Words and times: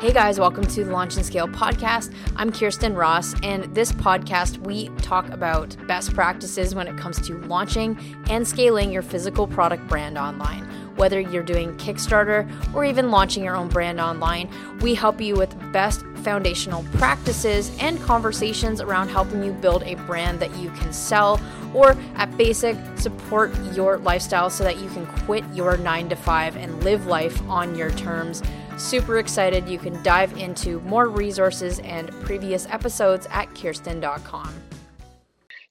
Hey 0.00 0.12
guys, 0.12 0.38
welcome 0.38 0.64
to 0.64 0.84
the 0.84 0.92
Launch 0.92 1.16
and 1.16 1.26
Scale 1.26 1.48
podcast. 1.48 2.14
I'm 2.36 2.52
Khierstyn 2.52 2.96
Ross, 2.96 3.34
and 3.42 3.64
this 3.74 3.90
podcast 3.90 4.58
we 4.58 4.90
talk 5.02 5.28
about 5.30 5.76
best 5.88 6.14
practices 6.14 6.72
when 6.72 6.86
it 6.86 6.96
comes 6.96 7.20
to 7.26 7.36
launching 7.48 7.98
and 8.30 8.46
scaling 8.46 8.92
your 8.92 9.02
physical 9.02 9.48
product 9.48 9.88
brand 9.88 10.16
online. 10.16 10.62
Whether 10.94 11.18
you're 11.18 11.42
doing 11.42 11.76
Kickstarter 11.78 12.48
or 12.72 12.84
even 12.84 13.10
launching 13.10 13.42
your 13.42 13.56
own 13.56 13.66
brand 13.66 13.98
online, 13.98 14.48
we 14.82 14.94
help 14.94 15.20
you 15.20 15.34
with 15.34 15.52
best 15.72 16.04
foundational 16.22 16.84
practices 16.92 17.76
and 17.80 18.00
conversations 18.00 18.80
around 18.80 19.08
helping 19.08 19.42
you 19.42 19.50
build 19.50 19.82
a 19.82 19.96
brand 20.06 20.38
that 20.38 20.56
you 20.58 20.70
can 20.70 20.92
sell 20.92 21.40
or 21.74 21.96
at 22.14 22.36
basic 22.36 22.76
support 22.96 23.52
your 23.74 23.98
lifestyle 23.98 24.48
so 24.48 24.62
that 24.62 24.78
you 24.78 24.88
can 24.90 25.06
quit 25.24 25.44
your 25.52 25.76
9 25.76 26.08
to 26.08 26.14
5 26.14 26.56
and 26.56 26.84
live 26.84 27.06
life 27.06 27.42
on 27.48 27.74
your 27.74 27.90
terms. 27.90 28.44
Super 28.78 29.18
excited. 29.18 29.68
You 29.68 29.76
can 29.76 30.00
dive 30.04 30.36
into 30.38 30.80
more 30.82 31.08
resources 31.08 31.80
and 31.80 32.12
previous 32.22 32.64
episodes 32.66 33.26
at 33.32 33.48
khierstyn.com. 33.50 34.54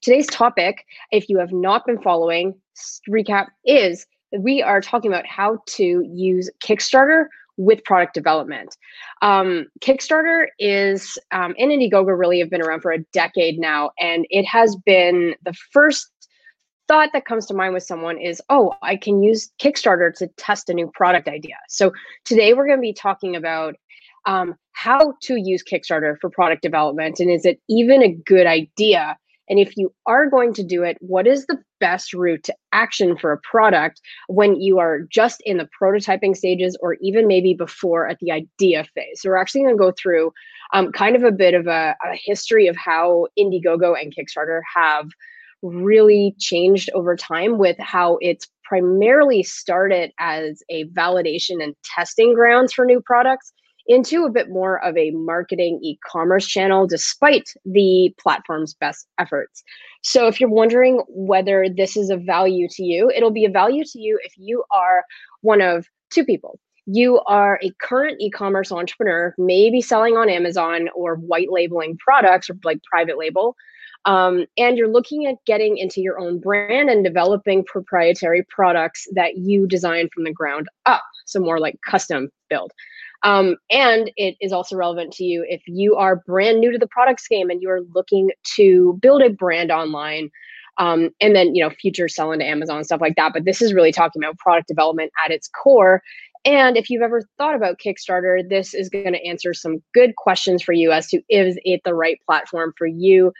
Today's 0.02 0.26
topic, 0.26 0.84
if 1.10 1.28
you 1.30 1.38
have 1.38 1.50
not 1.50 1.86
been 1.86 2.00
following, 2.02 2.54
recap 3.08 3.46
is 3.64 4.06
we 4.38 4.62
are 4.62 4.82
talking 4.82 5.10
about 5.10 5.26
how 5.26 5.58
to 5.66 6.04
use 6.06 6.50
Kickstarter 6.62 7.26
with 7.56 7.82
product 7.84 8.12
development. 8.12 8.76
Um, 9.22 9.66
Kickstarter 9.80 10.46
is, 10.58 11.18
um, 11.32 11.54
and 11.58 11.72
Indiegogo 11.72 12.16
really 12.16 12.38
have 12.38 12.50
been 12.50 12.62
around 12.62 12.82
for 12.82 12.92
a 12.92 12.98
decade 13.12 13.58
now, 13.58 13.90
and 13.98 14.26
it 14.28 14.44
has 14.44 14.76
been 14.84 15.34
the 15.44 15.54
first 15.72 16.10
thought 16.88 17.10
that 17.12 17.26
comes 17.26 17.46
to 17.46 17.54
mind 17.54 17.74
with 17.74 17.82
someone 17.82 18.18
is, 18.18 18.42
oh, 18.48 18.74
I 18.82 18.96
can 18.96 19.22
use 19.22 19.52
Kickstarter 19.60 20.12
to 20.16 20.26
test 20.38 20.70
a 20.70 20.74
new 20.74 20.90
product 20.94 21.28
idea. 21.28 21.56
So 21.68 21.92
today 22.24 22.54
we're 22.54 22.66
going 22.66 22.78
to 22.78 22.82
be 22.82 22.94
talking 22.94 23.36
about 23.36 23.76
um, 24.26 24.56
how 24.72 25.14
to 25.22 25.36
use 25.36 25.62
Kickstarter 25.62 26.18
for 26.20 26.30
product 26.30 26.62
development, 26.62 27.20
and 27.20 27.30
is 27.30 27.44
it 27.44 27.60
even 27.68 28.02
a 28.02 28.12
good 28.12 28.46
idea? 28.46 29.16
And 29.50 29.58
if 29.58 29.76
you 29.78 29.94
are 30.04 30.28
going 30.28 30.52
to 30.54 30.62
do 30.62 30.82
it, 30.82 30.98
what 31.00 31.26
is 31.26 31.46
the 31.46 31.58
best 31.80 32.12
route 32.12 32.44
to 32.44 32.54
action 32.72 33.16
for 33.16 33.32
a 33.32 33.38
product 33.38 34.00
when 34.26 34.60
you 34.60 34.78
are 34.78 35.00
just 35.10 35.40
in 35.46 35.56
the 35.56 35.68
prototyping 35.80 36.36
stages 36.36 36.76
or 36.82 36.98
even 37.00 37.26
maybe 37.26 37.54
before 37.54 38.06
at 38.06 38.18
the 38.18 38.30
idea 38.30 38.84
phase? 38.94 39.22
So, 39.22 39.30
we're 39.30 39.36
actually 39.36 39.62
going 39.62 39.74
to 39.74 39.78
go 39.78 39.92
through 39.92 40.32
um, 40.74 40.92
kind 40.92 41.16
of 41.16 41.22
a 41.22 41.32
bit 41.32 41.54
of 41.54 41.66
a, 41.66 41.96
a 42.04 42.14
history 42.14 42.66
of 42.66 42.76
how 42.76 43.28
Indiegogo 43.38 43.94
and 43.98 44.14
Kickstarter 44.14 44.60
have 44.74 45.08
really 45.62 46.34
changed 46.38 46.90
over 46.94 47.16
time 47.16 47.58
with 47.58 47.76
how 47.78 48.18
it's 48.20 48.46
primarily 48.64 49.42
started 49.42 50.12
as 50.18 50.62
a 50.70 50.84
validation 50.86 51.62
and 51.62 51.74
testing 51.82 52.34
grounds 52.34 52.72
for 52.72 52.84
new 52.84 53.00
products 53.00 53.52
into 53.88 54.24
a 54.24 54.30
bit 54.30 54.50
more 54.50 54.84
of 54.84 54.96
a 54.98 55.10
marketing 55.12 55.80
e-commerce 55.82 56.46
channel 56.46 56.86
despite 56.86 57.48
the 57.64 58.14
platform's 58.20 58.74
best 58.74 59.08
efforts. 59.18 59.64
So 60.02 60.26
if 60.26 60.38
you're 60.38 60.50
wondering 60.50 61.00
whether 61.08 61.66
this 61.74 61.96
is 61.96 62.10
of 62.10 62.22
value 62.22 62.68
to 62.72 62.84
you, 62.84 63.10
it'll 63.16 63.30
be 63.30 63.46
a 63.46 63.50
value 63.50 63.84
to 63.84 63.98
you 63.98 64.20
if 64.22 64.34
you 64.36 64.62
are 64.70 65.04
one 65.40 65.62
of 65.62 65.86
two 66.10 66.24
people. 66.24 66.60
You 66.84 67.20
are 67.26 67.58
a 67.62 67.72
current 67.82 68.18
e-commerce 68.20 68.70
entrepreneur, 68.70 69.34
maybe 69.38 69.80
selling 69.80 70.16
on 70.16 70.28
Amazon 70.28 70.88
or 70.94 71.16
white 71.16 71.48
labeling 71.50 71.96
products 71.98 72.48
or 72.48 72.56
like 72.64 72.82
private 72.90 73.18
label, 73.18 73.56
um, 74.04 74.46
and 74.56 74.76
you're 74.76 74.88
looking 74.92 75.26
at 75.26 75.36
getting 75.46 75.76
into 75.76 76.00
your 76.00 76.18
own 76.18 76.38
brand 76.38 76.88
and 76.88 77.04
developing 77.04 77.64
proprietary 77.64 78.44
products 78.48 79.06
that 79.14 79.38
you 79.38 79.66
design 79.66 80.08
from 80.14 80.24
the 80.24 80.32
ground 80.32 80.68
up. 80.86 81.02
So, 81.26 81.40
more 81.40 81.60
like 81.60 81.78
custom 81.86 82.30
build. 82.48 82.72
Um, 83.24 83.56
and 83.70 84.12
it 84.16 84.36
is 84.40 84.52
also 84.52 84.76
relevant 84.76 85.12
to 85.14 85.24
you 85.24 85.44
if 85.48 85.60
you 85.66 85.96
are 85.96 86.22
brand 86.26 86.60
new 86.60 86.70
to 86.70 86.78
the 86.78 86.86
products 86.86 87.26
game 87.26 87.50
and 87.50 87.60
you're 87.60 87.82
looking 87.94 88.30
to 88.56 88.98
build 89.02 89.22
a 89.22 89.30
brand 89.30 89.70
online. 89.70 90.30
Um, 90.78 91.10
and 91.20 91.34
then 91.34 91.56
you 91.56 91.64
know 91.64 91.70
future 91.70 92.06
selling 92.06 92.38
to 92.38 92.46
amazon 92.46 92.84
stuff 92.84 93.00
like 93.00 93.16
that 93.16 93.32
but 93.32 93.44
this 93.44 93.60
is 93.60 93.74
really 93.74 93.90
talking 93.90 94.22
about 94.22 94.38
product 94.38 94.68
development 94.68 95.10
at 95.24 95.32
its 95.32 95.48
core 95.48 96.04
and 96.44 96.76
if 96.76 96.88
you've 96.88 97.02
ever 97.02 97.22
thought 97.36 97.54
about 97.54 97.78
Kickstarter, 97.78 98.48
this 98.48 98.74
is 98.74 98.88
going 98.88 99.12
to 99.12 99.26
answer 99.26 99.52
some 99.52 99.82
good 99.92 100.16
questions 100.16 100.62
for 100.62 100.72
you 100.72 100.92
as 100.92 101.08
to 101.08 101.20
is 101.28 101.58
it 101.64 101.82
the 101.84 101.94
right 101.94 102.18
platform 102.26 102.72
for 102.76 102.86
you? 102.86 103.32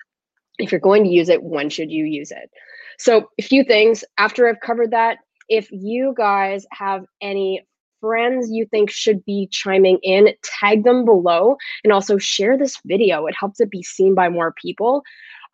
If 0.58 0.72
you're 0.72 0.80
going 0.80 1.04
to 1.04 1.10
use 1.10 1.28
it, 1.28 1.42
when 1.42 1.70
should 1.70 1.91
you 1.91 2.04
use 2.04 2.30
it? 2.30 2.50
So, 2.98 3.30
a 3.38 3.42
few 3.42 3.64
things 3.64 4.04
after 4.19 4.48
I've 4.48 4.60
covered 4.60 4.91
that. 4.91 5.19
If 5.48 5.70
you 5.70 6.14
guys 6.16 6.66
have 6.72 7.04
any 7.20 7.66
friends 8.00 8.50
you 8.50 8.66
think 8.66 8.91
should 8.91 9.24
be 9.24 9.48
chiming 9.50 9.98
in, 10.02 10.28
tag 10.42 10.84
them 10.84 11.04
below 11.04 11.56
and 11.84 11.92
also 11.92 12.19
share 12.19 12.56
this 12.56 12.78
video. 12.84 13.26
It 13.26 13.34
helps 13.38 13.60
it 13.60 13.70
be 13.70 13.82
seen 13.82 14.14
by 14.14 14.28
more 14.28 14.54
people. 14.60 15.02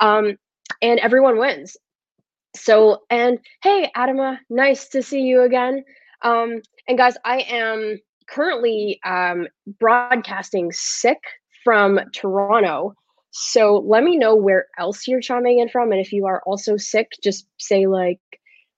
Um, 0.01 0.37
and 0.83 0.99
everyone 1.01 1.39
wins. 1.39 1.77
So, 2.57 3.03
and 3.11 3.39
hey, 3.63 3.91
Adama, 3.97 4.39
nice 4.49 4.89
to 4.91 5.03
see 5.03 5.21
you 5.21 5.43
again. 5.43 5.85
Um, 6.23 6.63
and 6.89 6.97
guys, 6.97 7.17
I 7.25 7.41
am 7.41 7.99
currently 8.29 9.01
um, 9.05 9.49
broadcasting 9.81 10.71
sick 10.73 11.19
from 11.65 12.01
Toronto. 12.13 12.95
So 13.37 13.85
let 13.85 14.05
me 14.05 14.17
know 14.17 14.37
where 14.37 14.69
else 14.79 15.09
you're 15.09 15.21
chiming 15.21 15.59
in 15.59 15.69
from. 15.69 15.91
And 15.91 16.01
if 16.01 16.13
you 16.13 16.25
are 16.27 16.41
also 16.47 16.77
sick, 16.77 17.11
just 17.21 17.49
say 17.59 17.89
like 17.89 18.21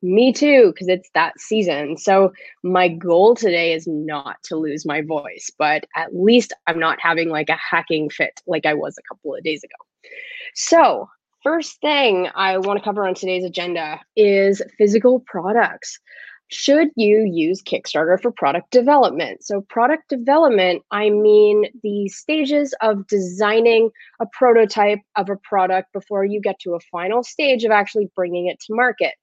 me 0.01 0.33
too, 0.33 0.73
because 0.73 0.89
it's 0.89 1.11
that 1.13 1.39
season. 1.39 1.99
So, 1.99 2.33
my 2.63 2.89
goal 2.89 3.35
today 3.35 3.75
is 3.75 3.87
not 3.87 4.37
to 4.45 4.57
lose 4.57 4.87
my 4.87 5.03
voice, 5.03 5.51
but 5.59 5.85
at 5.95 6.15
least 6.17 6.55
I'm 6.67 6.79
not 6.79 6.99
having 7.03 7.29
like 7.29 7.51
a 7.51 7.57
hacking 7.57 8.09
fit 8.09 8.41
like 8.47 8.65
I 8.65 8.73
was 8.73 8.97
a 8.97 9.15
couple 9.15 9.35
of 9.35 9.45
days 9.45 9.63
ago. 9.63 10.11
So, 10.55 11.11
first 11.43 11.79
thing 11.83 12.29
I 12.35 12.57
want 12.57 12.79
to 12.79 12.85
cover 12.85 13.07
on 13.07 13.15
today's 13.15 13.45
agenda 13.45 14.01
is 14.17 14.63
physical 14.79 15.21
products. 15.21 16.01
Should 16.49 16.91
you 16.95 17.25
use 17.25 17.63
Kickstarter 17.63 18.21
for 18.21 18.31
product 18.31 18.71
development? 18.71 19.45
So, 19.45 19.63
product 19.63 20.09
development, 20.09 20.83
I 20.91 21.11
mean 21.11 21.67
the 21.83 22.09
stages 22.09 22.75
of 22.83 23.07
designing 23.09 23.91
a 24.21 24.27
prototype 24.27 25.01
of 25.17 25.29
a 25.29 25.37
product 25.37 25.93
before 25.93 26.25
you 26.25 26.41
get 26.41 26.61
to 26.61 26.75
a 26.75 26.81
final 26.81 27.25
stage 27.25 27.65
of 27.65 27.73
actually 27.73 28.11
bringing 28.15 28.47
it 28.47 28.61
to 28.61 28.75
market. 28.75 29.15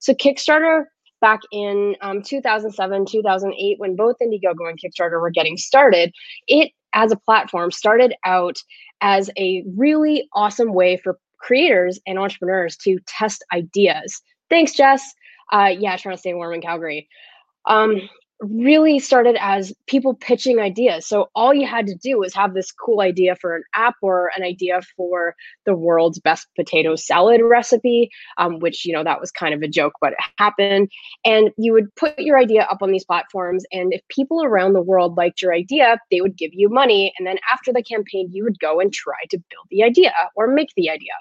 So 0.00 0.14
Kickstarter 0.14 0.86
back 1.20 1.40
in 1.52 1.94
um, 2.00 2.22
2007, 2.22 3.06
2008, 3.06 3.78
when 3.78 3.94
both 3.94 4.16
Indiegogo 4.20 4.68
and 4.68 4.80
Kickstarter 4.80 5.20
were 5.20 5.30
getting 5.30 5.58
started, 5.58 6.12
it 6.48 6.72
as 6.94 7.12
a 7.12 7.16
platform 7.16 7.70
started 7.70 8.14
out 8.24 8.56
as 9.02 9.30
a 9.38 9.62
really 9.76 10.28
awesome 10.32 10.72
way 10.72 10.96
for 10.96 11.18
creators 11.38 11.98
and 12.06 12.18
entrepreneurs 12.18 12.76
to 12.78 12.98
test 13.06 13.44
ideas. 13.52 14.20
Thanks, 14.48 14.72
Jess. 14.74 15.14
Uh, 15.52 15.74
yeah, 15.78 15.96
trying 15.96 16.14
to 16.14 16.20
stay 16.20 16.34
warm 16.34 16.54
in 16.54 16.62
Calgary. 16.62 17.08
Um, 17.66 18.08
really 18.40 18.98
started 18.98 19.36
as 19.38 19.72
people 19.86 20.14
pitching 20.14 20.60
ideas. 20.60 21.06
So 21.06 21.28
all 21.34 21.52
you 21.52 21.66
had 21.66 21.86
to 21.88 21.94
do 21.94 22.18
was 22.18 22.32
have 22.32 22.54
this 22.54 22.72
cool 22.72 23.02
idea 23.02 23.36
for 23.36 23.54
an 23.54 23.62
app 23.74 23.96
or 24.00 24.30
an 24.34 24.42
idea 24.42 24.80
for 24.96 25.34
the 25.66 25.74
world's 25.74 26.18
best 26.18 26.46
potato 26.56 26.96
salad 26.96 27.42
recipe, 27.44 28.10
um, 28.38 28.58
which, 28.60 28.86
you 28.86 28.94
know, 28.94 29.04
that 29.04 29.20
was 29.20 29.30
kind 29.30 29.52
of 29.52 29.60
a 29.60 29.68
joke, 29.68 29.92
but 30.00 30.12
it 30.12 30.18
happened. 30.38 30.90
And 31.24 31.50
you 31.58 31.74
would 31.74 31.94
put 31.96 32.18
your 32.18 32.38
idea 32.38 32.62
up 32.62 32.78
on 32.80 32.92
these 32.92 33.04
platforms. 33.04 33.64
And 33.72 33.92
if 33.92 34.00
people 34.08 34.42
around 34.42 34.72
the 34.72 34.80
world 34.82 35.18
liked 35.18 35.42
your 35.42 35.52
idea, 35.52 35.98
they 36.10 36.22
would 36.22 36.38
give 36.38 36.52
you 36.54 36.70
money. 36.70 37.12
And 37.18 37.26
then 37.26 37.36
after 37.52 37.74
the 37.74 37.82
campaign, 37.82 38.30
you 38.32 38.42
would 38.44 38.58
go 38.58 38.80
and 38.80 38.90
try 38.90 39.18
to 39.28 39.36
build 39.36 39.66
the 39.70 39.82
idea 39.82 40.14
or 40.34 40.46
make 40.46 40.70
the 40.76 40.88
idea. 40.88 41.12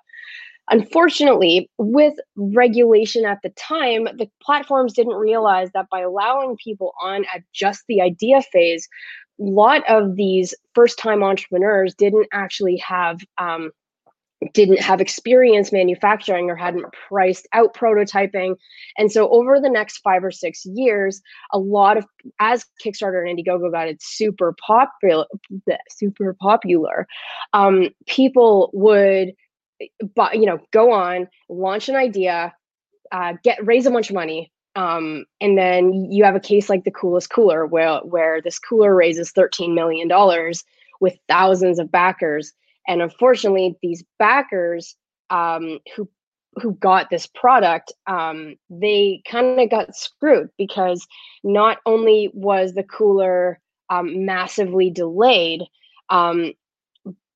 Unfortunately, 0.72 1.70
with 1.78 2.14
regulation 2.36 3.26
at 3.26 3.40
the 3.42 3.50
time, 3.52 4.06
the 4.18 4.30
platforms 4.42 4.94
didn't 4.94 5.16
realize 5.16 5.72
that 5.74 5.90
by 5.90 6.02
allowing 6.02 6.58
people 6.58 6.94
on 7.02 7.26
at 7.34 7.42
just 7.54 7.84
the 7.88 8.02
idea 8.02 8.42
phase, 8.42 8.88
a 9.40 9.44
lot 9.44 9.84
of 9.90 10.16
these 10.16 10.54
first 10.76 11.00
time 11.00 11.24
entrepreneurs 11.24 11.96
didn't 11.96 12.28
actually 12.32 12.78
have 12.78 13.20
um, 13.40 13.72
didn't 14.54 14.80
have 14.80 15.02
experience 15.02 15.72
manufacturing 15.72 16.50
or 16.50 16.56
hadn't 16.56 16.86
priced 17.10 17.48
out 17.52 17.74
prototyping. 17.74 18.56
And 18.98 19.12
so 19.12 19.30
over 19.30 19.60
the 19.60 19.70
next 19.70 19.98
five 19.98 20.24
or 20.24 20.32
six 20.32 20.66
years 20.66 21.22
a 21.52 21.60
lot 21.60 21.98
of 21.98 22.06
as 22.40 22.66
kickstarter 22.84 23.28
and 23.28 23.38
indiegogo 23.38 23.72
got 23.72 23.88
it 23.88 24.02
super 24.02 24.56
popular 24.66 25.26
super 25.90 26.36
popular 26.40 27.06
um, 27.54 27.90
people 28.08 28.70
would 28.74 29.34
but 30.16 30.36
you 30.38 30.46
know 30.46 30.60
go 30.72 30.92
on 30.92 31.28
launch 31.50 31.90
an 31.90 31.96
idea 31.96 32.54
uh, 33.12 33.34
get 33.44 33.66
raise 33.66 33.86
a 33.86 33.92
bunch 33.92 34.10
of 34.10 34.16
money 34.16 34.52
um, 34.76 35.26
and 35.42 35.58
then 35.58 36.12
you 36.12 36.24
have 36.24 36.36
a 36.36 36.40
case 36.40 36.70
like 36.70 36.84
the 36.84 36.92
coolest 36.92 37.30
cooler 37.30 37.66
where 37.66 38.00
where 38.00 38.42
this 38.42 38.60
cooler 38.60 38.96
raises 38.96 39.32
13 39.32 39.74
million 39.74 40.08
dollars 40.08 40.64
with 41.02 41.18
thousands 41.28 41.80
of 41.80 41.92
backers 41.92 42.54
and 42.88 43.02
unfortunately 43.02 43.76
these 43.82 44.04
backers 44.18 44.96
um, 45.30 45.80
who 45.96 46.10
who 46.62 46.74
got 46.76 47.10
this 47.10 47.28
product 47.28 47.92
um, 48.08 48.56
they 48.70 49.22
kind 49.30 49.60
of 49.60 49.70
got 49.70 49.96
screwed 49.96 50.50
because 50.58 51.08
not 51.44 51.78
only 51.86 52.30
was 52.34 52.74
the 52.74 52.84
cooler 52.84 53.60
um, 53.90 54.26
massively 54.26 54.90
delayed. 54.90 55.64
Um, 56.10 56.54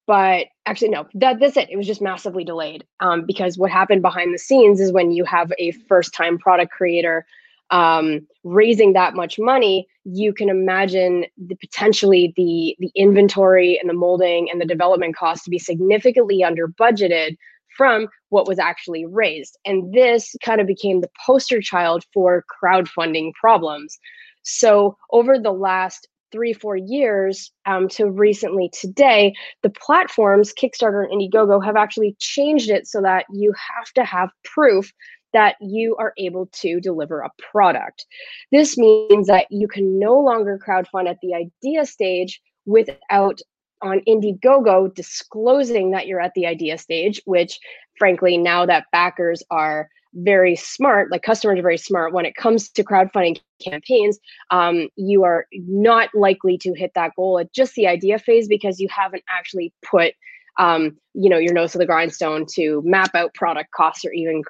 but 0.06 0.48
actually, 0.66 0.90
no, 0.90 1.08
that, 1.16 1.40
that's 1.40 1.58
it. 1.58 1.70
It 1.70 1.78
was 1.78 1.88
just 1.88 2.02
massively 2.02 2.44
delayed 2.44 2.86
um, 3.00 3.26
because 3.26 3.58
what 3.58 3.72
happened 3.72 4.02
behind 4.02 4.34
the 4.34 4.40
scenes 4.40 4.80
is 4.80 4.92
when 4.92 5.12
you 5.12 5.24
have 5.24 5.52
a 5.58 5.72
first 5.88 6.14
time 6.14 6.38
product 6.38 6.72
creator 6.72 7.26
um, 7.70 8.28
raising 8.44 8.94
that 8.94 9.16
much 9.16 9.40
money, 9.40 9.88
you 10.04 10.34
can 10.34 10.50
imagine 10.50 11.26
the 11.38 11.56
potentially 11.56 12.34
the 12.36 12.76
the 12.80 12.92
inventory 12.96 13.80
and 13.80 13.90
the 13.90 13.94
molding 13.94 14.50
and 14.52 14.62
the 14.62 14.66
development 14.66 15.16
costs 15.16 15.46
to 15.46 15.50
be 15.50 15.58
significantly 15.58 16.44
under 16.44 16.68
budgeted 16.68 17.36
from 17.76 18.08
what 18.30 18.48
was 18.48 18.60
actually 18.60 19.06
raised. 19.06 19.58
And 19.66 19.94
this 19.94 20.36
kind 20.44 20.62
of 20.62 20.68
became 20.68 21.02
the 21.02 21.10
poster 21.26 21.62
child 21.62 22.04
for 22.14 22.46
crowdfunding 22.64 23.34
problems. 23.34 23.98
So 24.44 24.98
over 25.12 25.40
the 25.40 25.54
last 25.54 26.08
three, 26.34 26.52
four 26.52 26.76
years 26.76 27.52
um, 27.66 27.88
to 27.88 28.10
recently 28.10 28.70
today, 28.74 29.34
the 29.62 29.70
platforms, 29.70 30.52
Kickstarter 30.52 31.06
and 31.06 31.22
Indiegogo, 31.22 31.64
have 31.64 31.78
actually 31.78 32.18
changed 32.20 32.70
it 32.70 32.88
so 32.88 33.02
that 33.02 33.26
you 33.32 33.54
have 33.54 33.94
to 33.94 34.04
have 34.04 34.30
proof 34.44 34.92
that 35.32 35.56
you 35.62 35.96
are 35.98 36.14
able 36.18 36.48
to 36.48 36.82
deliver 36.82 37.22
a 37.22 37.32
product. 37.52 38.06
This 38.52 38.78
means 38.78 39.28
that 39.28 39.46
you 39.50 39.68
can 39.68 40.00
no 40.00 40.20
longer 40.20 40.60
crowdfund 40.60 41.08
at 41.10 41.18
the 41.22 41.34
idea 41.34 41.86
stage 41.86 42.42
without 42.66 43.40
on 43.82 44.02
Indiegogo 44.08 44.94
disclosing 44.94 45.92
that 45.92 46.08
you're 46.08 46.22
at 46.22 46.34
the 46.36 46.48
idea 46.48 46.78
stage, 46.78 47.22
which 47.26 47.60
frankly, 47.98 48.38
now 48.38 48.66
that 48.66 48.88
backers 48.92 49.44
are 49.52 49.90
very 50.14 50.56
smart, 50.56 51.12
like 51.12 51.24
customers 51.24 51.60
are 51.60 51.64
very 51.64 51.78
smart. 51.78 52.14
When 52.14 52.26
it 52.26 52.36
comes 52.36 52.70
to 52.70 52.84
crowdfunding 52.84 53.40
campaigns, 53.64 54.20
um, 54.52 54.90
you 54.96 55.24
are 55.24 55.48
not 55.54 56.10
likely 56.14 56.58
to 56.60 56.74
hit 56.74 56.92
that 56.96 57.12
goal 57.16 57.40
at 57.40 57.52
just 57.54 57.74
the 57.76 57.88
idea 57.88 58.20
phase 58.20 58.48
because 58.48 58.80
you 58.80 58.88
haven't 58.90 59.24
actually 59.30 59.74
put 59.90 60.14
um, 60.60 60.98
you 61.14 61.30
know 61.30 61.40
your 61.40 61.54
nose 61.54 61.72
to 61.72 61.80
the 61.80 61.86
grindstone 61.86 62.46
to 62.54 62.82
map 62.86 63.16
out 63.16 63.34
product 63.34 63.72
costs 63.76 64.06
or 64.06 64.12
even 64.12 64.44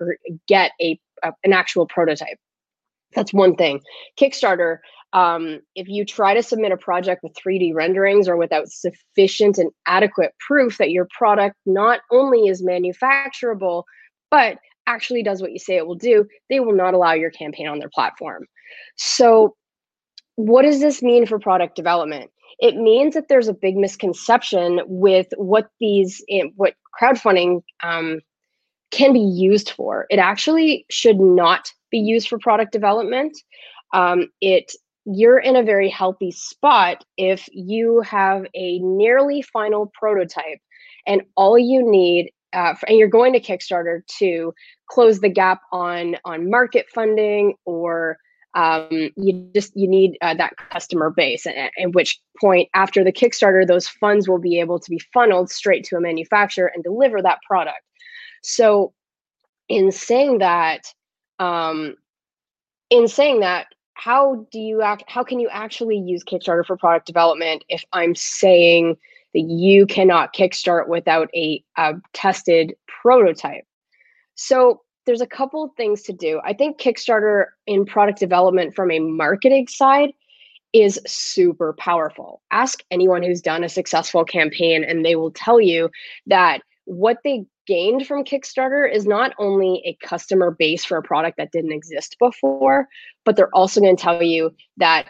get 0.47 0.71
a, 0.81 0.99
a 1.23 1.31
an 1.43 1.53
actual 1.53 1.87
prototype. 1.87 2.37
That's 3.15 3.33
one 3.33 3.55
thing. 3.55 3.79
Kickstarter 4.19 4.79
um, 5.13 5.59
if 5.75 5.87
you 5.87 6.05
try 6.05 6.33
to 6.33 6.41
submit 6.41 6.71
a 6.71 6.77
project 6.77 7.21
with 7.23 7.33
3d 7.35 7.73
renderings 7.73 8.27
or 8.27 8.35
without 8.35 8.67
sufficient 8.67 9.59
and 9.59 9.71
adequate 9.85 10.31
proof 10.39 10.79
that 10.79 10.89
your 10.89 11.07
product 11.15 11.55
not 11.65 12.01
only 12.11 12.47
is 12.47 12.63
manufacturable 12.63 13.83
but 14.31 14.57
actually 14.87 15.23
does 15.23 15.41
what 15.41 15.51
you 15.51 15.59
say 15.59 15.77
it 15.77 15.87
will 15.87 15.95
do 15.95 16.25
they 16.49 16.59
will 16.59 16.75
not 16.75 16.93
allow 16.93 17.13
your 17.13 17.31
campaign 17.31 17.67
on 17.67 17.79
their 17.79 17.89
platform 17.93 18.45
so 18.97 19.55
what 20.35 20.63
does 20.63 20.79
this 20.79 21.01
mean 21.01 21.25
for 21.25 21.39
product 21.39 21.75
development 21.75 22.29
it 22.59 22.75
means 22.75 23.13
that 23.13 23.27
there's 23.27 23.47
a 23.47 23.53
big 23.53 23.75
misconception 23.75 24.81
with 24.85 25.27
what 25.37 25.69
these 25.79 26.23
eh, 26.29 26.43
what 26.55 26.75
crowdfunding 26.99 27.61
um, 27.81 28.19
can 28.91 29.11
be 29.11 29.19
used 29.19 29.71
for. 29.71 30.05
It 30.09 30.19
actually 30.19 30.85
should 30.89 31.19
not 31.19 31.71
be 31.89 31.97
used 31.97 32.27
for 32.27 32.37
product 32.37 32.71
development. 32.71 33.37
Um, 33.93 34.29
it 34.39 34.71
you're 35.05 35.39
in 35.39 35.57
a 35.57 35.63
very 35.63 35.89
healthy 35.89 36.31
spot 36.31 37.03
if 37.17 37.49
you 37.51 38.01
have 38.01 38.45
a 38.55 38.79
nearly 38.79 39.41
final 39.41 39.91
prototype 39.93 40.59
and 41.05 41.23
all 41.35 41.59
you 41.59 41.83
need 41.89 42.31
uh, 42.53 42.75
and 42.87 42.97
you're 42.97 43.07
going 43.07 43.33
to 43.33 43.39
kickstarter 43.39 44.05
to 44.19 44.53
close 44.89 45.19
the 45.19 45.29
gap 45.29 45.61
on 45.71 46.15
on 46.25 46.49
market 46.49 46.85
funding 46.93 47.55
or 47.65 48.17
um, 48.55 49.09
you 49.15 49.49
just 49.55 49.75
you 49.75 49.87
need 49.87 50.17
uh, 50.21 50.35
that 50.35 50.53
customer 50.71 51.09
base 51.09 51.47
at, 51.47 51.71
at 51.77 51.93
which 51.93 52.19
point 52.39 52.69
after 52.75 53.03
the 53.03 53.11
kickstarter 53.11 53.65
those 53.65 53.87
funds 53.87 54.29
will 54.29 54.39
be 54.39 54.59
able 54.59 54.79
to 54.79 54.89
be 54.89 54.99
funneled 55.13 55.49
straight 55.49 55.83
to 55.85 55.95
a 55.95 56.01
manufacturer 56.01 56.71
and 56.73 56.83
deliver 56.83 57.21
that 57.21 57.39
product. 57.47 57.81
So 58.43 58.93
in 59.69 59.91
saying 59.91 60.39
that 60.39 60.93
um, 61.39 61.95
in 62.89 63.07
saying 63.07 63.39
that 63.39 63.67
how 63.95 64.45
do 64.51 64.59
you 64.59 64.81
act 64.81 65.03
how 65.07 65.23
can 65.23 65.39
you 65.39 65.49
actually 65.49 65.97
use 65.97 66.23
kickstarter 66.23 66.65
for 66.65 66.75
product 66.77 67.05
development 67.05 67.63
if 67.69 67.83
i'm 67.93 68.15
saying 68.15 68.97
that 69.33 69.41
you 69.41 69.85
cannot 69.85 70.33
kickstart 70.33 70.87
without 70.87 71.29
a, 71.35 71.63
a 71.77 71.93
tested 72.13 72.73
prototype 72.87 73.65
so 74.35 74.81
there's 75.05 75.21
a 75.21 75.27
couple 75.27 75.73
things 75.75 76.03
to 76.03 76.13
do. 76.13 76.39
I 76.43 76.53
think 76.53 76.79
Kickstarter 76.79 77.45
in 77.67 77.85
product 77.85 78.19
development 78.19 78.73
from 78.75 78.91
a 78.91 78.99
marketing 78.99 79.67
side 79.67 80.13
is 80.71 80.99
super 81.05 81.73
powerful. 81.73 82.41
Ask 82.51 82.83
anyone 82.89 83.21
who's 83.21 83.41
done 83.41 83.63
a 83.63 83.69
successful 83.69 84.23
campaign, 84.23 84.83
and 84.83 85.05
they 85.05 85.15
will 85.15 85.31
tell 85.31 85.61
you 85.61 85.89
that 86.27 86.61
what 86.85 87.17
they 87.23 87.45
gained 87.67 88.07
from 88.07 88.23
Kickstarter 88.23 88.91
is 88.91 89.05
not 89.05 89.33
only 89.39 89.81
a 89.85 90.05
customer 90.05 90.51
base 90.51 90.83
for 90.83 90.97
a 90.97 91.03
product 91.03 91.37
that 91.37 91.51
didn't 91.51 91.71
exist 91.71 92.17
before, 92.19 92.87
but 93.23 93.35
they're 93.35 93.55
also 93.55 93.79
going 93.79 93.95
to 93.95 94.01
tell 94.01 94.23
you 94.23 94.53
that 94.77 95.07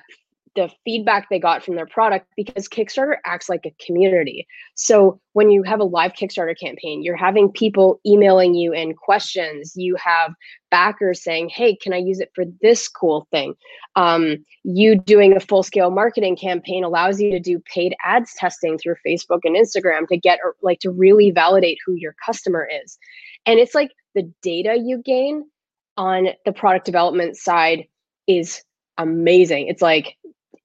the 0.56 0.70
feedback 0.86 1.30
they 1.30 1.40
got 1.40 1.64
from 1.64 1.76
their 1.76 1.88
product 1.88 2.28
because 2.36 2.68
Kickstarter 2.68 3.16
acts 3.26 3.50
like 3.50 3.66
a 3.66 3.76
community. 3.84 4.48
So 4.76 5.20
when 5.34 5.50
you 5.50 5.64
have 5.64 5.80
a 5.80 5.86
live 5.86 6.14
Kickstarter 6.14 6.58
campaign, 6.58 7.02
you're 7.02 7.16
having 7.16 7.52
people 7.52 8.00
emailing 8.06 8.54
you 8.54 8.72
in 8.72 8.94
questions. 8.94 9.74
You 9.76 9.96
have 9.96 10.34
backers 10.70 11.24
saying, 11.24 11.50
"Hey, 11.50 11.76
can 11.76 11.94
I 11.94 11.98
use 11.98 12.20
it 12.20 12.32
for 12.36 12.46
this 12.62 12.88
cool 12.88 13.28
thing?" 13.32 13.56
Um, 13.96 14.46
you 14.64 14.96
doing 14.96 15.36
a 15.36 15.40
full 15.40 15.64
scale 15.64 15.90
marketing 15.90 16.36
campaign 16.36 16.84
allows 16.84 17.20
you 17.20 17.32
to 17.32 17.40
do 17.40 17.60
paid 17.74 17.96
ads 18.04 18.34
testing 18.36 18.78
through 18.78 18.96
Facebook 19.06 19.40
and 19.44 19.56
Instagram 19.56 20.08
to 20.08 20.18
get 20.18 20.40
like 20.62 20.80
to 20.80 20.92
really 20.92 21.32
validate 21.32 21.80
who 21.86 21.96
your 21.96 22.16
customer 22.24 22.68
is. 22.84 22.98
And 23.46 23.60
it's 23.60 23.76
like 23.76 23.92
the 24.14 24.32
data 24.42 24.78
you 24.78 25.00
gain 25.00 25.46
on 25.98 26.30
the 26.46 26.54
product 26.54 26.86
development 26.86 27.38
side 27.38 27.88
is 28.28 28.64
amazing. 28.98 29.68
It's 29.68 29.82
like 29.82 30.16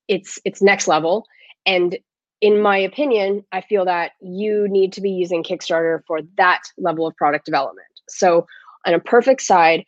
it's 0.08 0.38
it's 0.44 0.62
next 0.62 0.88
level. 0.88 1.26
And 1.66 1.98
in 2.40 2.60
my 2.60 2.76
opinion 2.76 3.44
i 3.52 3.60
feel 3.60 3.84
that 3.84 4.12
you 4.20 4.68
need 4.68 4.92
to 4.92 5.00
be 5.00 5.10
using 5.10 5.42
kickstarter 5.42 6.00
for 6.06 6.20
that 6.36 6.62
level 6.76 7.06
of 7.06 7.16
product 7.16 7.44
development. 7.44 7.88
So 8.08 8.46
on 8.86 8.94
a 8.94 9.00
perfect 9.00 9.42
side 9.42 9.84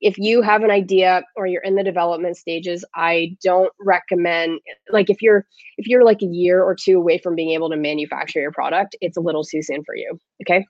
if 0.00 0.16
you 0.16 0.40
have 0.40 0.62
an 0.62 0.70
idea 0.70 1.22
or 1.36 1.46
you're 1.46 1.62
in 1.62 1.74
the 1.74 1.84
development 1.84 2.36
stages 2.36 2.84
i 2.94 3.36
don't 3.42 3.72
recommend 3.80 4.60
like 4.90 5.10
if 5.10 5.20
you're 5.20 5.46
if 5.76 5.86
you're 5.86 6.04
like 6.04 6.22
a 6.22 6.26
year 6.26 6.62
or 6.62 6.74
two 6.74 6.96
away 6.96 7.18
from 7.18 7.34
being 7.34 7.50
able 7.50 7.68
to 7.68 7.76
manufacture 7.76 8.40
your 8.40 8.52
product 8.52 8.96
it's 9.00 9.16
a 9.16 9.20
little 9.20 9.44
too 9.44 9.62
soon 9.62 9.84
for 9.84 9.94
you 9.94 10.18
okay? 10.42 10.64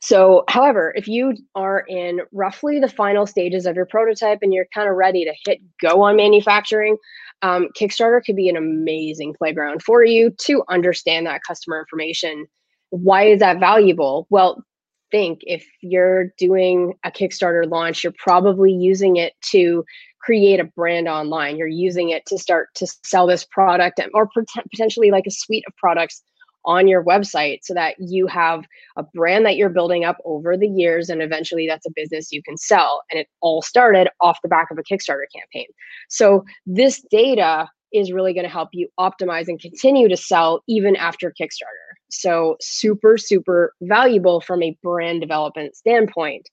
So, 0.00 0.44
however, 0.48 0.92
if 0.96 1.08
you 1.08 1.34
are 1.54 1.84
in 1.88 2.20
roughly 2.32 2.78
the 2.78 2.88
final 2.88 3.26
stages 3.26 3.66
of 3.66 3.74
your 3.76 3.86
prototype 3.86 4.38
and 4.42 4.52
you're 4.52 4.68
kind 4.72 4.88
of 4.88 4.94
ready 4.94 5.24
to 5.24 5.34
hit 5.44 5.60
go 5.80 6.02
on 6.02 6.16
manufacturing, 6.16 6.96
um, 7.44 7.68
Kickstarter 7.78 8.24
could 8.24 8.36
be 8.36 8.48
an 8.48 8.56
amazing 8.56 9.34
playground 9.34 9.82
for 9.82 10.02
you 10.02 10.30
to 10.46 10.64
understand 10.70 11.26
that 11.26 11.42
customer 11.46 11.78
information. 11.78 12.46
Why 12.88 13.24
is 13.24 13.40
that 13.40 13.60
valuable? 13.60 14.26
Well, 14.30 14.64
think 15.10 15.40
if 15.42 15.66
you're 15.82 16.32
doing 16.38 16.94
a 17.04 17.10
Kickstarter 17.10 17.70
launch, 17.70 18.02
you're 18.02 18.14
probably 18.16 18.72
using 18.72 19.16
it 19.16 19.34
to 19.50 19.84
create 20.22 20.58
a 20.58 20.64
brand 20.64 21.06
online. 21.06 21.58
You're 21.58 21.68
using 21.68 22.08
it 22.08 22.24
to 22.26 22.38
start 22.38 22.68
to 22.76 22.86
sell 23.04 23.26
this 23.26 23.44
product 23.44 24.00
or 24.14 24.26
potentially 24.72 25.10
like 25.10 25.26
a 25.26 25.30
suite 25.30 25.64
of 25.68 25.76
products 25.76 26.22
on 26.64 26.88
your 26.88 27.04
website 27.04 27.60
so 27.62 27.74
that 27.74 27.94
you 27.98 28.26
have 28.26 28.64
a 28.96 29.02
brand 29.02 29.44
that 29.46 29.56
you're 29.56 29.68
building 29.68 30.04
up 30.04 30.18
over 30.24 30.56
the 30.56 30.68
years 30.68 31.08
and 31.08 31.22
eventually 31.22 31.66
that's 31.66 31.86
a 31.86 31.92
business 31.94 32.32
you 32.32 32.42
can 32.42 32.56
sell 32.56 33.02
and 33.10 33.20
it 33.20 33.28
all 33.40 33.62
started 33.62 34.08
off 34.20 34.38
the 34.42 34.48
back 34.48 34.70
of 34.70 34.78
a 34.78 34.82
kickstarter 34.82 35.26
campaign. 35.34 35.66
So 36.08 36.44
this 36.66 37.04
data 37.10 37.68
is 37.92 38.12
really 38.12 38.34
going 38.34 38.44
to 38.44 38.50
help 38.50 38.70
you 38.72 38.88
optimize 38.98 39.46
and 39.48 39.60
continue 39.60 40.08
to 40.08 40.16
sell 40.16 40.62
even 40.66 40.96
after 40.96 41.32
kickstarter. 41.40 41.94
So 42.10 42.56
super 42.60 43.18
super 43.18 43.74
valuable 43.82 44.40
from 44.40 44.62
a 44.62 44.76
brand 44.82 45.20
development 45.20 45.76
standpoint. 45.76 46.48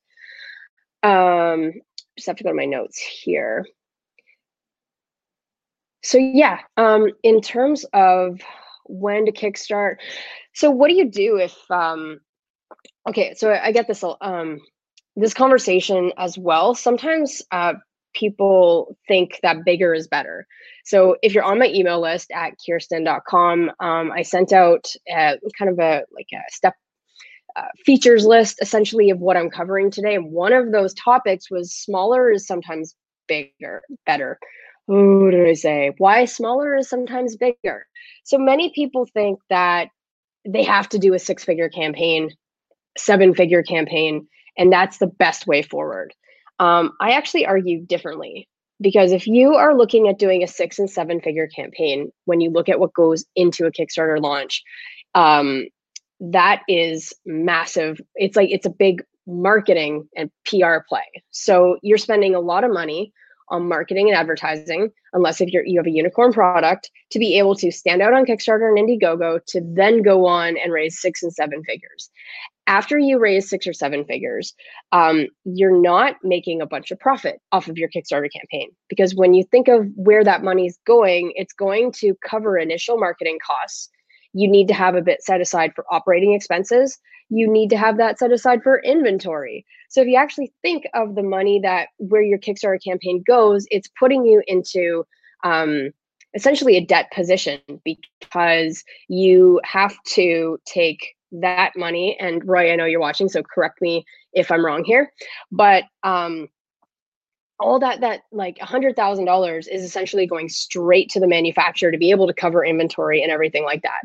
Um 1.03 1.73
just 2.17 2.27
have 2.27 2.35
to 2.35 2.43
go 2.43 2.49
to 2.49 2.55
my 2.55 2.65
notes 2.65 2.99
here. 2.99 3.65
So 6.03 6.17
yeah 6.17 6.59
um 6.77 7.11
in 7.23 7.41
terms 7.41 7.85
of 7.93 8.39
when 8.91 9.25
to 9.25 9.31
kickstart. 9.31 9.95
So 10.53 10.69
what 10.69 10.89
do 10.89 10.95
you 10.95 11.09
do 11.09 11.37
if 11.37 11.55
um 11.71 12.19
okay, 13.07 13.33
so 13.35 13.51
I 13.51 13.71
get 13.71 13.87
this 13.87 14.03
um 14.03 14.59
this 15.15 15.33
conversation 15.33 16.11
as 16.17 16.37
well. 16.37 16.75
Sometimes 16.75 17.41
uh 17.51 17.73
people 18.13 18.97
think 19.07 19.39
that 19.41 19.63
bigger 19.65 19.93
is 19.93 20.07
better. 20.07 20.45
So 20.85 21.15
if 21.21 21.33
you're 21.33 21.43
on 21.43 21.59
my 21.59 21.67
email 21.67 22.01
list 22.01 22.31
at 22.31 22.53
khierstyn.com, 22.59 23.71
um, 23.79 24.11
I 24.11 24.21
sent 24.21 24.51
out 24.51 24.85
uh, 25.09 25.35
kind 25.57 25.71
of 25.71 25.79
a 25.79 26.03
like 26.13 26.27
a 26.33 26.41
step 26.49 26.75
uh, 27.55 27.63
features 27.85 28.25
list 28.25 28.57
essentially 28.61 29.09
of 29.09 29.19
what 29.19 29.37
I'm 29.37 29.49
covering 29.49 29.91
today. 29.91 30.17
One 30.17 30.53
of 30.53 30.71
those 30.71 30.93
topics 30.93 31.51
was 31.51 31.73
smaller 31.73 32.31
is 32.31 32.47
sometimes 32.47 32.95
bigger, 33.27 33.81
better. 34.05 34.39
Who 34.87 35.31
did 35.31 35.47
I 35.47 35.53
say? 35.53 35.91
Why 35.97 36.25
smaller 36.25 36.75
is 36.75 36.89
sometimes 36.89 37.35
bigger. 37.35 37.85
So 38.23 38.37
many 38.37 38.71
people 38.73 39.05
think 39.05 39.39
that 39.49 39.89
they 40.45 40.63
have 40.63 40.89
to 40.89 40.99
do 40.99 41.13
a 41.13 41.19
six 41.19 41.43
figure 41.43 41.69
campaign, 41.69 42.31
seven 42.97 43.33
figure 43.33 43.63
campaign, 43.63 44.27
and 44.57 44.71
that's 44.71 44.97
the 44.97 45.07
best 45.07 45.47
way 45.47 45.61
forward. 45.61 46.13
Um, 46.59 46.93
I 46.99 47.11
actually 47.11 47.45
argue 47.45 47.81
differently 47.85 48.47
because 48.79 49.11
if 49.11 49.27
you 49.27 49.55
are 49.55 49.75
looking 49.77 50.07
at 50.07 50.19
doing 50.19 50.43
a 50.43 50.47
six 50.47 50.79
and 50.79 50.89
seven 50.89 51.21
figure 51.21 51.47
campaign, 51.47 52.11
when 52.25 52.41
you 52.41 52.49
look 52.49 52.69
at 52.69 52.79
what 52.79 52.93
goes 52.93 53.25
into 53.35 53.65
a 53.65 53.71
Kickstarter 53.71 54.19
launch, 54.19 54.63
um, 55.15 55.67
that 56.19 56.61
is 56.67 57.13
massive. 57.25 57.99
It's 58.15 58.35
like 58.35 58.49
it's 58.49 58.65
a 58.65 58.71
big 58.71 59.03
marketing 59.27 60.07
and 60.15 60.31
PR 60.45 60.77
play. 60.87 61.05
So 61.31 61.77
you're 61.81 61.97
spending 61.97 62.35
a 62.35 62.39
lot 62.39 62.63
of 62.63 62.71
money 62.71 63.13
on 63.51 63.67
marketing 63.67 64.09
and 64.09 64.17
advertising, 64.17 64.91
unless 65.13 65.41
if 65.41 65.49
you're 65.49 65.65
you 65.65 65.79
have 65.79 65.85
a 65.85 65.91
unicorn 65.91 66.33
product, 66.33 66.89
to 67.11 67.19
be 67.19 67.37
able 67.37 67.55
to 67.55 67.71
stand 67.71 68.01
out 68.01 68.13
on 68.13 68.25
Kickstarter 68.25 68.67
and 68.67 68.77
Indiegogo 68.77 69.39
to 69.47 69.61
then 69.75 70.01
go 70.01 70.25
on 70.25 70.57
and 70.57 70.73
raise 70.73 70.99
six 70.99 71.21
and 71.21 71.31
seven 71.31 71.63
figures. 71.63 72.09
After 72.67 72.97
you 72.97 73.19
raise 73.19 73.49
six 73.49 73.67
or 73.67 73.73
seven 73.73 74.05
figures, 74.05 74.53
um, 74.91 75.27
you're 75.43 75.79
not 75.81 76.15
making 76.23 76.61
a 76.61 76.65
bunch 76.65 76.91
of 76.91 76.99
profit 76.99 77.41
off 77.51 77.67
of 77.67 77.77
your 77.77 77.89
Kickstarter 77.89 78.29
campaign 78.31 78.69
because 78.87 79.13
when 79.13 79.33
you 79.33 79.43
think 79.43 79.67
of 79.67 79.87
where 79.95 80.23
that 80.23 80.43
money 80.43 80.67
is 80.67 80.79
going, 80.87 81.33
it's 81.35 81.53
going 81.53 81.91
to 81.93 82.15
cover 82.27 82.57
initial 82.57 82.97
marketing 82.97 83.39
costs. 83.45 83.89
You 84.33 84.49
need 84.49 84.67
to 84.69 84.73
have 84.73 84.95
a 84.95 85.01
bit 85.01 85.23
set 85.23 85.41
aside 85.41 85.73
for 85.75 85.85
operating 85.91 86.33
expenses 86.33 86.97
you 87.31 87.49
need 87.49 87.69
to 87.69 87.77
have 87.77 87.97
that 87.97 88.19
set 88.19 88.31
aside 88.31 88.61
for 88.61 88.81
inventory. 88.83 89.65
So 89.89 90.01
if 90.01 90.07
you 90.07 90.17
actually 90.17 90.51
think 90.61 90.83
of 90.93 91.15
the 91.15 91.23
money 91.23 91.59
that 91.61 91.87
where 91.97 92.21
your 92.21 92.37
Kickstarter 92.37 92.83
campaign 92.83 93.23
goes, 93.25 93.65
it's 93.71 93.89
putting 93.97 94.25
you 94.25 94.43
into 94.47 95.05
um, 95.45 95.91
essentially 96.33 96.75
a 96.75 96.85
debt 96.85 97.09
position 97.15 97.61
because 97.85 98.83
you 99.07 99.61
have 99.63 99.95
to 100.07 100.59
take 100.65 101.15
that 101.31 101.71
money. 101.77 102.17
And 102.19 102.45
Roy, 102.45 102.71
I 102.71 102.75
know 102.75 102.85
you're 102.85 102.99
watching, 102.99 103.29
so 103.29 103.41
correct 103.41 103.81
me 103.81 104.03
if 104.33 104.51
I'm 104.51 104.65
wrong 104.65 104.83
here, 104.83 105.11
but 105.53 105.85
um, 106.03 106.49
all 107.61 107.79
that 107.79 108.01
that 108.01 108.23
like 108.31 108.57
a 108.59 108.65
hundred 108.65 108.95
thousand 108.95 109.25
dollars 109.25 109.67
is 109.67 109.83
essentially 109.83 110.27
going 110.27 110.49
straight 110.49 111.09
to 111.09 111.19
the 111.19 111.27
manufacturer 111.27 111.91
to 111.91 111.97
be 111.97 112.11
able 112.11 112.27
to 112.27 112.33
cover 112.33 112.65
inventory 112.65 113.21
and 113.21 113.31
everything 113.31 113.63
like 113.63 113.81
that 113.83 114.01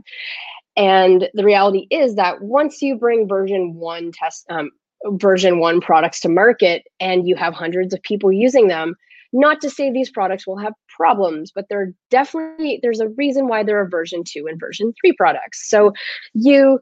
and 0.77 1.31
the 1.33 1.45
reality 1.45 1.87
is 1.91 2.17
that 2.17 2.43
once 2.43 2.83
you 2.83 2.97
bring 2.97 3.27
version 3.27 3.75
one 3.75 4.13
test, 4.13 4.45
um, 4.51 4.71
version 5.13 5.59
one 5.59 5.81
products 5.81 6.21
to 6.21 6.29
market 6.29 6.85
and 7.01 7.27
you 7.27 7.35
have 7.35 7.55
hundreds 7.55 7.95
of 7.95 8.03
people 8.03 8.31
using 8.31 8.69
them, 8.69 8.95
not 9.33 9.61
to 9.61 9.71
say 9.71 9.91
these 9.91 10.11
products 10.11 10.47
will 10.47 10.59
have 10.59 10.75
problems, 10.95 11.51
but 11.55 11.67
there 11.69 11.93
definitely 12.11 12.79
there's 12.83 13.01
a 13.01 13.09
reason 13.11 13.49
why 13.49 13.63
there 13.63 13.81
are 13.81 13.89
version 13.89 14.23
two 14.25 14.47
and 14.49 14.61
version 14.61 14.93
three 15.01 15.13
products. 15.13 15.69
So 15.69 15.93
you 16.35 16.79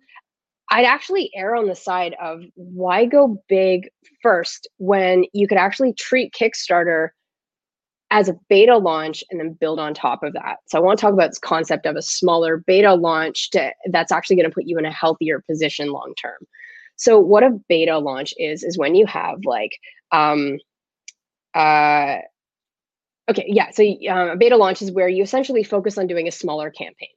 I'd 0.71 0.85
actually 0.85 1.30
err 1.37 1.54
on 1.54 1.66
the 1.66 1.75
side 1.75 2.14
of 2.21 2.42
why 2.54 3.04
go 3.04 3.42
big 3.49 3.88
first 4.23 4.68
when 4.78 5.25
you 5.33 5.47
could 5.47 5.59
actually 5.59 5.92
treat 5.94 6.33
Kickstarter 6.33 7.11
as 8.11 8.28
a 8.28 8.37
beta 8.49 8.76
launch 8.76 9.25
and 9.30 9.40
then 9.40 9.54
build 9.54 9.80
on 9.80 9.92
top 9.92 10.23
of 10.23 10.33
that. 10.35 10.59
So 10.66 10.78
I 10.78 10.80
want 10.80 10.99
to 10.99 11.02
talk 11.02 11.12
about 11.12 11.30
this 11.30 11.38
concept 11.38 11.85
of 11.87 11.97
a 11.97 12.02
smaller 12.02 12.59
beta 12.59 12.94
launch 12.94 13.50
to, 13.50 13.73
that's 13.90 14.12
actually 14.12 14.37
going 14.37 14.49
to 14.49 14.54
put 14.54 14.66
you 14.66 14.78
in 14.78 14.85
a 14.85 14.92
healthier 14.92 15.42
position 15.49 15.90
long 15.90 16.14
term. 16.21 16.38
So 16.97 17.18
what 17.18 17.42
a 17.42 17.59
beta 17.68 17.99
launch 17.99 18.33
is 18.38 18.62
is 18.62 18.78
when 18.78 18.94
you 18.94 19.06
have 19.06 19.38
like 19.44 19.73
um 20.12 20.59
uh 21.54 22.18
okay 23.28 23.44
yeah 23.49 23.71
so 23.71 23.83
uh, 23.83 24.33
a 24.33 24.37
beta 24.37 24.56
launch 24.56 24.83
is 24.83 24.92
where 24.92 25.09
you 25.09 25.23
essentially 25.23 25.64
focus 25.64 25.99
on 25.99 26.06
doing 26.06 26.28
a 26.28 26.33
smaller 26.33 26.71
campaign 26.71 27.09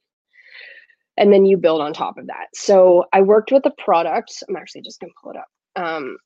and 1.18 1.32
then 1.32 1.44
you 1.44 1.56
build 1.56 1.80
on 1.80 1.92
top 1.92 2.16
of 2.16 2.26
that 2.26 2.46
so 2.54 3.04
i 3.12 3.20
worked 3.20 3.52
with 3.52 3.64
a 3.66 3.72
product 3.78 4.42
i'm 4.48 4.56
actually 4.56 4.82
just 4.82 5.00
going 5.00 5.10
to 5.10 5.14
pull 5.22 5.32
it 5.32 5.36
up 5.36 5.48
um, 5.76 6.16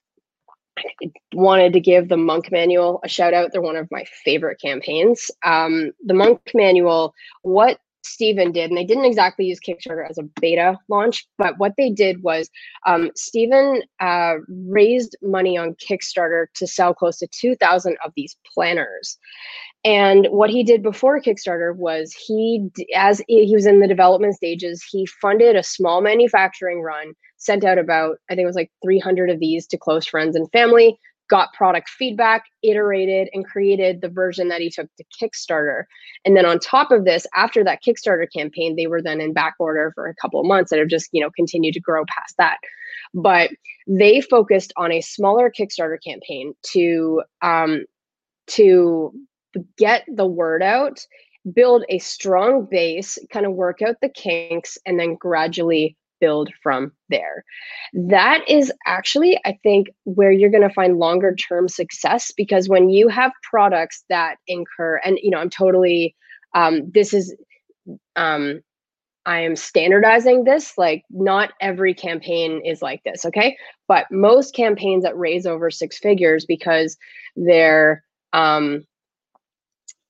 wanted 1.34 1.72
to 1.72 1.80
give 1.80 2.08
the 2.08 2.16
Monk 2.16 2.50
Manual 2.50 3.00
a 3.04 3.08
shout 3.08 3.34
out. 3.34 3.50
They're 3.52 3.61
one 3.61 3.76
of 3.76 3.90
my 3.90 4.04
favorite 4.25 4.61
campaigns. 4.61 5.30
Um, 5.44 5.92
the 6.04 6.14
Monk 6.14 6.40
Manual, 6.54 7.14
what 7.42 7.78
Stephen 8.04 8.52
did, 8.52 8.71
and 8.71 8.76
they 8.76 8.85
didn't 8.85 9.04
exactly 9.04 9.44
use 9.47 9.61
Kickstarter 9.61 10.09
as 10.09 10.18
a 10.18 10.25
beta 10.40 10.76
launch, 10.88 11.26
but 11.38 11.59
what 11.59 11.73
they 11.76 11.90
did 11.90 12.23
was 12.23 12.50
um, 12.87 13.11
Stephen 13.14 13.82
uh, 14.00 14.35
raised 14.49 15.16
money 15.23 15.56
on 15.56 15.75
Kickstarter 15.75 16.47
to 16.54 16.66
sell 16.66 16.94
close 16.94 17.18
to 17.18 17.28
2,000 17.28 17.97
of 18.04 18.12
these 18.16 18.37
planners. 18.54 19.18
And 19.85 20.28
what 20.30 20.50
he 20.50 20.62
did 20.62 20.82
before 20.82 21.21
Kickstarter 21.21 21.75
was 21.75 22.12
he, 22.12 22.68
as 22.94 23.21
he 23.26 23.52
was 23.52 23.66
in 23.66 23.80
the 23.80 23.88
development 23.88 24.35
stages, 24.35 24.85
he 24.88 25.06
funded 25.06 25.56
a 25.56 25.62
small 25.62 26.00
manufacturing 26.00 26.82
run 26.82 27.14
sent 27.37 27.64
out 27.64 27.78
about, 27.78 28.18
I 28.30 28.35
think 28.35 28.44
it 28.44 28.47
was 28.47 28.56
like 28.56 28.71
300 28.85 29.28
of 29.28 29.40
these 29.40 29.66
to 29.68 29.76
close 29.76 30.06
friends 30.06 30.37
and 30.37 30.50
family, 30.52 30.97
got 31.28 31.52
product 31.52 31.88
feedback, 31.88 32.44
iterated, 32.62 33.28
and 33.32 33.46
created 33.46 34.00
the 34.00 34.08
version 34.08 34.48
that 34.48 34.60
he 34.60 34.70
took 34.70 34.88
to 34.96 35.04
Kickstarter. 35.20 35.84
And 36.24 36.36
then 36.36 36.44
on 36.44 36.58
top 36.58 36.90
of 36.90 37.04
this, 37.04 37.26
after 37.34 37.64
that 37.64 37.82
Kickstarter 37.82 38.26
campaign, 38.30 38.76
they 38.76 38.86
were 38.86 39.02
then 39.02 39.20
in 39.20 39.32
back 39.32 39.54
order 39.58 39.92
for 39.94 40.06
a 40.06 40.14
couple 40.16 40.40
of 40.40 40.46
months 40.46 40.70
that 40.70 40.78
have 40.78 40.88
just, 40.88 41.08
you 41.12 41.22
know, 41.22 41.30
continued 41.30 41.74
to 41.74 41.80
grow 41.80 42.04
past 42.06 42.36
that. 42.38 42.58
But 43.14 43.50
they 43.86 44.20
focused 44.20 44.72
on 44.76 44.92
a 44.92 45.00
smaller 45.00 45.50
Kickstarter 45.50 45.98
campaign 46.04 46.54
to 46.72 47.22
um, 47.40 47.84
to 48.48 49.12
get 49.76 50.04
the 50.08 50.26
word 50.26 50.62
out 50.62 51.06
build 51.52 51.84
a 51.88 51.98
strong 51.98 52.66
base, 52.70 53.18
kind 53.32 53.46
of 53.46 53.52
work 53.52 53.82
out 53.82 53.96
the 54.00 54.08
kinks, 54.08 54.78
and 54.86 54.98
then 54.98 55.16
gradually 55.16 55.96
build 56.22 56.48
from 56.62 56.92
there. 57.08 57.44
That 57.92 58.48
is 58.48 58.72
actually, 58.86 59.38
I 59.44 59.58
think, 59.64 59.88
where 60.04 60.30
you're 60.30 60.54
going 60.56 60.68
to 60.68 60.74
find 60.74 60.98
longer 60.98 61.34
term 61.34 61.68
success 61.68 62.32
because 62.36 62.68
when 62.68 62.88
you 62.88 63.08
have 63.08 63.32
products 63.42 64.04
that 64.08 64.36
incur, 64.46 65.00
and 65.04 65.18
you 65.20 65.30
know, 65.30 65.38
I'm 65.38 65.50
totally, 65.50 66.14
um, 66.54 66.90
this 66.94 67.12
is, 67.12 67.34
um, 68.14 68.60
I 69.26 69.40
am 69.40 69.56
standardizing 69.56 70.44
this. 70.44 70.78
Like, 70.78 71.02
not 71.10 71.52
every 71.60 71.94
campaign 71.94 72.62
is 72.64 72.82
like 72.82 73.02
this, 73.04 73.24
okay? 73.24 73.56
But 73.88 74.06
most 74.10 74.54
campaigns 74.54 75.02
that 75.04 75.18
raise 75.18 75.46
over 75.46 75.70
six 75.70 75.98
figures 75.98 76.44
because 76.46 76.96
they're, 77.36 78.04
um, 78.32 78.84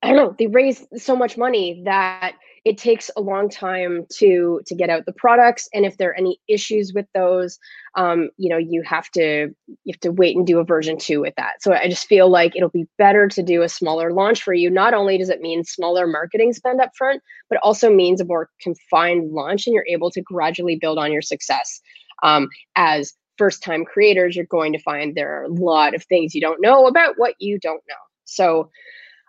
I 0.03 0.09
don't 0.09 0.17
know, 0.17 0.35
they 0.39 0.47
raise 0.47 0.87
so 0.97 1.17
much 1.17 1.39
money 1.39 1.83
that 1.85 2.35
it 2.65 2.79
takes 2.79 3.11
a 3.17 3.21
long 3.21 3.49
time 3.49 4.07
to 4.19 4.61
to 4.67 4.75
get 4.75 4.89
out 4.89 5.05
the 5.05 5.13
products. 5.13 5.69
And 5.75 5.85
if 5.85 5.97
there 5.97 6.11
are 6.11 6.19
any 6.19 6.39
issues 6.49 6.93
with 6.95 7.07
those 7.15 7.59
um, 7.97 8.31
you 8.37 8.49
know 8.49 8.57
you 8.57 8.83
have 8.83 9.11
to 9.11 9.49
you 9.67 9.93
have 9.93 10.01
to 10.01 10.13
wait 10.13 10.37
and 10.37 10.47
do 10.47 10.59
a 10.59 10.65
version 10.65 10.97
two 10.99 11.21
with 11.21 11.35
that. 11.37 11.63
So 11.63 11.73
i 11.73 11.89
just 11.89 12.07
feel 12.07 12.29
like 12.29 12.55
it'll 12.55 12.69
be 12.69 12.87
better 12.99 13.29
to 13.29 13.43
do 13.43 13.63
a 13.63 13.69
smaller 13.69 14.13
launch 14.13 14.43
for 14.43 14.55
you. 14.55 14.71
Not 14.71 14.95
only 14.95 15.19
does 15.19 15.29
it 15.29 15.41
mean 15.41 15.65
smaller 15.65 16.07
marketing 16.07 16.53
spend 16.53 16.81
up 16.81 16.91
front 16.97 17.23
but 17.49 17.59
also 17.63 17.91
means 17.91 18.21
a 18.21 18.25
more 18.25 18.49
confined 18.61 19.33
launch 19.33 19.67
and 19.67 19.75
you're 19.75 19.87
able 19.89 20.11
to 20.11 20.23
gradually 20.23 20.77
build 20.77 20.99
on 20.99 21.13
your 21.13 21.23
success. 21.23 21.81
Um, 22.23 22.49
as 22.77 23.15
first 23.39 23.63
time 23.63 23.85
creators 23.85 24.37
you're 24.37 24.45
going 24.47 24.73
to 24.73 24.79
find 24.79 25.15
there 25.15 25.41
are 25.41 25.45
a 25.45 25.53
lot 25.53 25.95
of 25.95 26.05
things 26.05 26.35
you 26.35 26.41
don't 26.41 26.61
know 26.61 26.87
about 26.87 27.15
what 27.17 27.35
you 27.41 27.59
don't 27.59 27.83
know. 27.89 27.95
So 28.25 28.71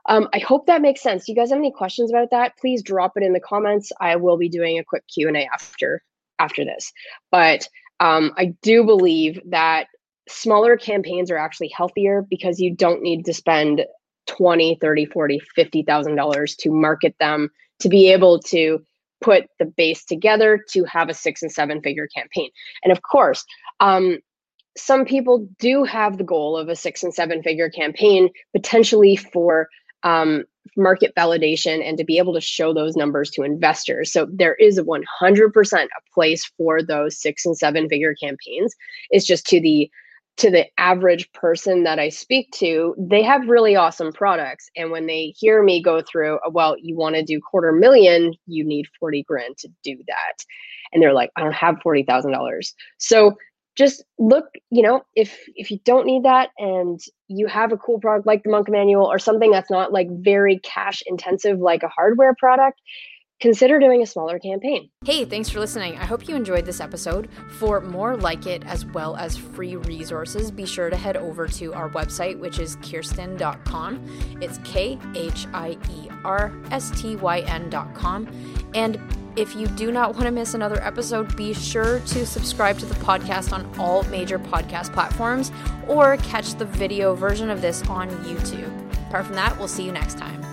um, 0.07 0.27
I 0.33 0.39
hope 0.39 0.65
that 0.67 0.81
makes 0.81 1.01
sense. 1.01 1.25
Do 1.25 1.31
you 1.31 1.35
guys 1.35 1.49
have 1.49 1.59
any 1.59 1.71
questions 1.71 2.09
about 2.09 2.31
that? 2.31 2.57
Please 2.57 2.83
drop 2.83 3.13
it 3.15 3.23
in 3.23 3.33
the 3.33 3.39
comments. 3.39 3.91
I 4.01 4.15
will 4.17 4.37
be 4.37 4.49
doing 4.49 4.77
a 4.77 4.83
quick 4.83 5.03
Q&A 5.13 5.47
after 5.53 6.01
after 6.39 6.65
this. 6.65 6.91
But 7.31 7.67
um, 7.99 8.33
I 8.37 8.53
do 8.61 8.83
believe 8.83 9.39
that 9.45 9.87
smaller 10.27 10.77
campaigns 10.77 11.31
are 11.31 11.37
actually 11.37 11.69
healthier 11.69 12.25
because 12.29 12.59
you 12.59 12.75
don't 12.75 13.01
need 13.01 13.25
to 13.25 13.33
spend 13.33 13.85
20, 14.27 14.77
30, 14.81 15.05
40, 15.05 15.39
50,000 15.55 16.15
dollars 16.15 16.55
to 16.55 16.71
market 16.71 17.15
them 17.19 17.49
to 17.79 17.89
be 17.89 18.11
able 18.11 18.39
to 18.39 18.79
put 19.21 19.45
the 19.59 19.65
base 19.65 20.03
together 20.03 20.59
to 20.69 20.83
have 20.83 21.09
a 21.09 21.13
six 21.13 21.41
and 21.41 21.51
seven 21.51 21.81
figure 21.81 22.07
campaign. 22.13 22.49
And 22.83 22.91
of 22.91 23.01
course, 23.01 23.45
um, 23.79 24.19
some 24.75 25.05
people 25.05 25.47
do 25.59 25.83
have 25.83 26.17
the 26.17 26.23
goal 26.23 26.57
of 26.57 26.67
a 26.67 26.75
six 26.75 27.03
and 27.03 27.13
seven 27.13 27.43
figure 27.43 27.69
campaign 27.69 28.29
potentially 28.53 29.15
for 29.15 29.67
um, 30.03 30.43
market 30.75 31.13
validation 31.15 31.87
and 31.87 31.97
to 31.97 32.03
be 32.03 32.17
able 32.17 32.33
to 32.33 32.41
show 32.41 32.73
those 32.73 32.95
numbers 32.95 33.29
to 33.31 33.43
investors. 33.43 34.11
So 34.11 34.27
there 34.31 34.55
is 34.55 34.79
100% 34.79 35.83
a 35.83 35.87
place 36.13 36.51
for 36.57 36.81
those 36.81 37.21
six 37.21 37.45
and 37.45 37.57
seven 37.57 37.89
figure 37.89 38.15
campaigns. 38.15 38.73
It's 39.09 39.25
just 39.25 39.45
to 39.47 39.61
the 39.61 39.89
to 40.37 40.49
the 40.49 40.65
average 40.79 41.31
person 41.33 41.83
that 41.83 41.99
I 41.99 42.09
speak 42.09 42.49
to, 42.53 42.95
they 42.97 43.21
have 43.21 43.47
really 43.47 43.75
awesome 43.75 44.11
products. 44.11 44.69
And 44.75 44.89
when 44.89 45.05
they 45.05 45.33
hear 45.37 45.61
me 45.61 45.81
go 45.81 46.01
through, 46.01 46.37
uh, 46.37 46.49
well, 46.49 46.75
you 46.79 46.95
want 46.95 47.15
to 47.15 47.23
do 47.23 47.39
quarter 47.39 47.71
million, 47.71 48.33
you 48.47 48.63
need 48.63 48.87
40 48.99 49.23
grand 49.23 49.57
to 49.59 49.69
do 49.83 49.95
that. 50.07 50.43
And 50.91 51.03
they're 51.03 51.13
like, 51.13 51.29
I 51.35 51.41
don't 51.41 51.53
have 51.53 51.75
$40,000. 51.85 52.73
So 52.97 53.35
just 53.75 54.03
look, 54.19 54.45
you 54.69 54.81
know, 54.81 55.01
if 55.15 55.37
if 55.55 55.71
you 55.71 55.79
don't 55.83 56.05
need 56.05 56.23
that 56.23 56.49
and 56.57 56.99
you 57.27 57.47
have 57.47 57.71
a 57.71 57.77
cool 57.77 57.99
product 57.99 58.27
like 58.27 58.43
the 58.43 58.51
Monk 58.51 58.69
Manual 58.69 59.05
or 59.05 59.19
something 59.19 59.51
that's 59.51 59.71
not 59.71 59.91
like 59.91 60.07
very 60.11 60.59
cash 60.59 61.01
intensive 61.07 61.59
like 61.59 61.81
a 61.81 61.87
hardware 61.87 62.35
product, 62.37 62.79
consider 63.41 63.79
doing 63.79 64.03
a 64.03 64.05
smaller 64.05 64.37
campaign. 64.37 64.89
Hey, 65.03 65.25
thanks 65.25 65.49
for 65.49 65.59
listening. 65.59 65.97
I 65.97 66.05
hope 66.05 66.27
you 66.27 66.35
enjoyed 66.35 66.65
this 66.65 66.79
episode. 66.79 67.29
For 67.57 67.81
more 67.81 68.15
like 68.15 68.45
it, 68.45 68.63
as 68.65 68.85
well 68.85 69.15
as 69.15 69.35
free 69.35 69.75
resources, 69.75 70.51
be 70.51 70.65
sure 70.65 70.89
to 70.89 70.95
head 70.95 71.17
over 71.17 71.47
to 71.47 71.73
our 71.73 71.89
website, 71.89 72.39
which 72.39 72.59
is 72.59 72.77
khierstyn.com. 72.77 74.39
It's 74.39 74.59
K 74.63 74.99
H 75.15 75.47
I 75.53 75.77
E 75.91 76.09
R 76.23 76.53
S 76.71 76.91
T 77.01 77.15
Y 77.15 77.39
N.com. 77.39 78.29
And 78.75 78.99
if 79.35 79.55
you 79.55 79.67
do 79.67 79.91
not 79.91 80.13
want 80.13 80.25
to 80.25 80.31
miss 80.31 80.53
another 80.53 80.81
episode, 80.83 81.35
be 81.35 81.53
sure 81.53 81.99
to 81.99 82.25
subscribe 82.25 82.77
to 82.79 82.85
the 82.85 82.95
podcast 82.95 83.51
on 83.51 83.69
all 83.79 84.03
major 84.03 84.37
podcast 84.37 84.93
platforms 84.93 85.51
or 85.87 86.17
catch 86.17 86.53
the 86.55 86.65
video 86.65 87.15
version 87.15 87.49
of 87.49 87.61
this 87.61 87.81
on 87.87 88.09
YouTube. 88.25 88.71
Apart 89.07 89.25
from 89.25 89.35
that, 89.35 89.57
we'll 89.57 89.67
see 89.67 89.83
you 89.83 89.91
next 89.91 90.17
time. 90.17 90.52